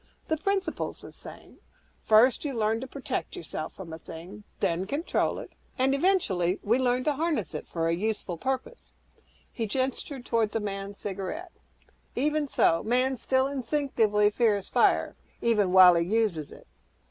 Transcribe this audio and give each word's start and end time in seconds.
The 0.29 0.37
principle's 0.37 1.01
the 1.01 1.11
same; 1.11 1.59
First 2.07 2.43
you 2.43 2.55
learn 2.55 2.81
to 2.81 2.87
protect 2.87 3.35
yourself 3.35 3.75
from 3.75 3.93
a 3.93 3.99
thing; 3.99 4.45
then 4.59 4.85
control 4.87 5.37
it; 5.37 5.51
and, 5.77 5.93
eventually, 5.93 6.59
we 6.63 6.79
learn 6.79 7.03
to 7.03 7.13
'harness' 7.13 7.53
it 7.53 7.67
for 7.67 7.87
a 7.87 7.93
useful 7.93 8.35
purpose." 8.35 8.91
He 9.53 9.67
gestured 9.67 10.25
toward 10.25 10.53
the 10.53 10.59
man's 10.59 10.97
cigarette, 10.97 11.51
"Even 12.15 12.47
so, 12.47 12.81
man 12.81 13.15
still 13.15 13.45
instinctively 13.45 14.31
fears 14.31 14.69
fire 14.69 15.15
even 15.39 15.71
while 15.71 15.93
he 15.93 16.03
uses 16.03 16.51
it. 16.51 16.65